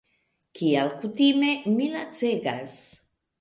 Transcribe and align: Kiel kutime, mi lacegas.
Kiel 0.59 0.89
kutime, 1.03 1.51
mi 1.75 1.91
lacegas. 1.93 2.75